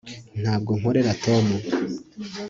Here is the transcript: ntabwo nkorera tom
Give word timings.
ntabwo 0.41 0.71
nkorera 0.79 1.13
tom 1.23 1.45